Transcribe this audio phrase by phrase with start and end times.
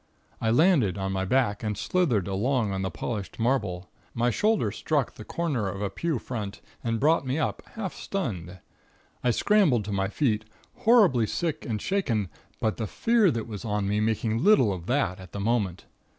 [0.41, 3.91] I landed on my back, and slithered along on the polished marble.
[4.15, 8.57] My shoulder struck the corner of a pew front, and brought me up, half stunned.
[9.23, 10.45] I scrambled to my feet,
[10.77, 12.29] horribly sick and shaken;
[12.59, 15.85] but the fear that was on me, making little of that at the moment.